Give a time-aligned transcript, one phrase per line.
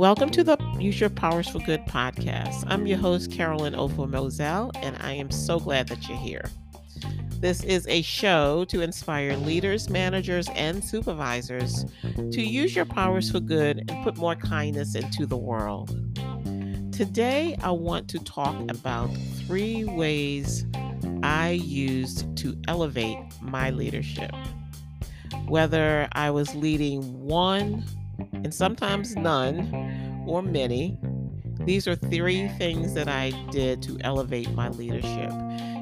[0.00, 2.64] Welcome to the Use Your Powers for Good podcast.
[2.68, 6.46] I'm your host, Carolyn Ofo Moselle, and I am so glad that you're here.
[7.38, 11.84] This is a show to inspire leaders, managers, and supervisors
[12.14, 15.90] to use your powers for good and put more kindness into the world.
[16.94, 19.10] Today, I want to talk about
[19.46, 20.64] three ways
[21.22, 24.34] I used to elevate my leadership.
[25.46, 27.84] Whether I was leading one,
[28.32, 30.98] and sometimes none or many.
[31.64, 35.30] These are three things that I did to elevate my leadership.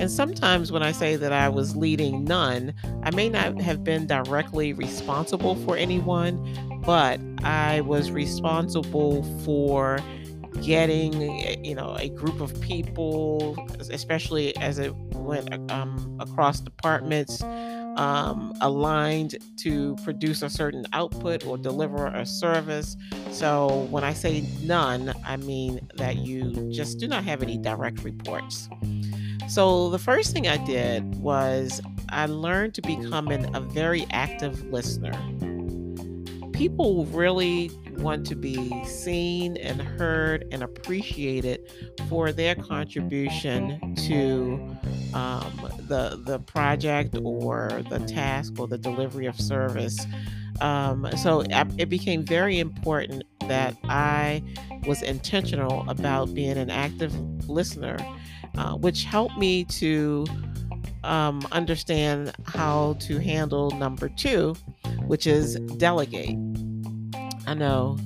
[0.00, 4.06] And sometimes when I say that I was leading none, I may not have been
[4.06, 9.98] directly responsible for anyone, but I was responsible for
[10.62, 13.56] getting you know a group of people
[13.90, 17.40] especially as it went um, across departments
[17.96, 22.96] um, aligned to produce a certain output or deliver a service.
[23.30, 28.02] So when I say none, I mean that you just do not have any direct
[28.04, 28.68] reports.
[29.48, 34.64] So the first thing I did was I learned to become an, a very active
[34.72, 35.12] listener.
[36.52, 41.60] People really want to be seen and heard and appreciated
[42.08, 44.76] for their contribution to
[45.14, 45.52] um,
[45.88, 49.98] the the project or the task or the delivery of service.
[50.60, 51.42] Um, so
[51.78, 54.42] it became very important that I
[54.86, 57.14] was intentional about being an active
[57.48, 57.96] listener,
[58.58, 60.26] uh, which helped me to
[61.02, 64.54] um, understand how to handle number two,
[65.06, 66.36] which is delegate.
[67.46, 67.98] I know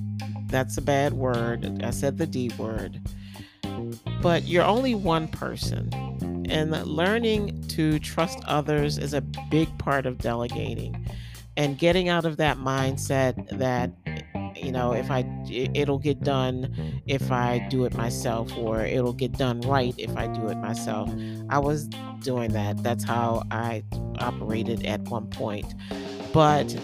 [0.47, 1.83] that's a bad word.
[1.83, 3.01] I said the D word.
[4.23, 5.91] But you're only one person.
[6.49, 11.07] And learning to trust others is a big part of delegating.
[11.57, 13.93] And getting out of that mindset that,
[14.57, 19.33] you know, if I, it'll get done if I do it myself, or it'll get
[19.33, 21.11] done right if I do it myself.
[21.49, 21.89] I was
[22.21, 22.83] doing that.
[22.83, 23.85] That's how I
[24.19, 25.75] operated at one point.
[26.33, 26.77] But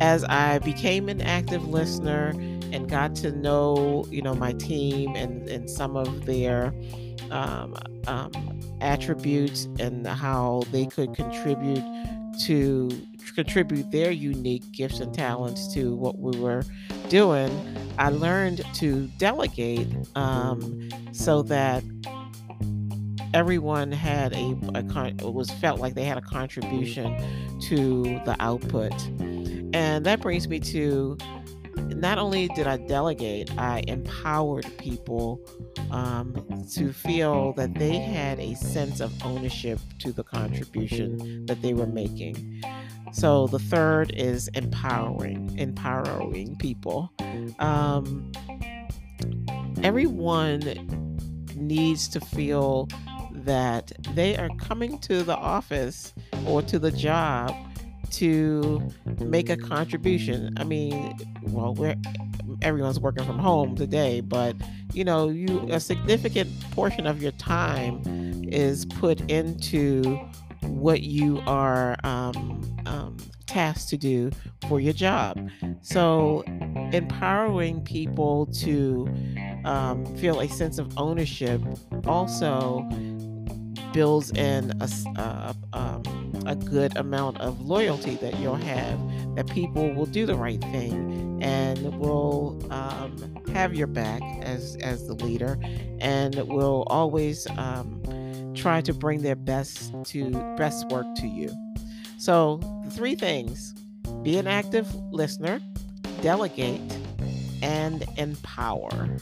[0.00, 2.32] as I became an active listener
[2.72, 6.74] and got to know, you know, my team and, and some of their
[7.30, 8.32] um, um,
[8.80, 11.82] attributes and how they could contribute
[12.40, 12.90] to
[13.34, 16.64] contribute their unique gifts and talents to what we were
[17.08, 17.50] doing,
[17.98, 21.82] I learned to delegate um, so that
[23.32, 27.16] everyone had a, a con- was felt like they had a contribution
[27.62, 28.92] to the output,
[29.74, 31.16] and that brings me to
[31.76, 35.40] not only did I delegate, I empowered people
[35.90, 41.74] um, to feel that they had a sense of ownership to the contribution that they
[41.74, 42.62] were making.
[43.12, 47.12] So the third is empowering, empowering people.
[47.58, 48.32] Um,
[49.82, 51.16] everyone
[51.54, 52.88] needs to feel
[53.32, 56.12] that they are coming to the office
[56.46, 57.54] or to the job
[58.18, 58.86] to
[59.20, 60.54] make a contribution.
[60.56, 61.96] I mean, well, we're
[62.62, 64.56] everyone's working from home today, but
[64.92, 68.02] you know, you a significant portion of your time
[68.48, 70.18] is put into
[70.62, 73.16] what you are um, um,
[73.46, 74.30] tasked to do
[74.68, 75.50] for your job.
[75.82, 76.42] So,
[76.92, 79.08] empowering people to
[79.64, 81.60] um, feel a sense of ownership
[82.06, 82.88] also
[83.94, 86.02] builds in a, a, um,
[86.46, 88.98] a good amount of loyalty that you'll have,
[89.36, 93.16] that people will do the right thing and will um,
[93.52, 95.56] have your back as, as the leader
[96.00, 98.02] and will always um,
[98.54, 101.50] try to bring their best to best work to you.
[102.18, 102.60] So,
[102.90, 103.74] three things
[104.22, 105.60] be an active listener,
[106.20, 106.80] delegate,
[107.62, 109.18] and empower.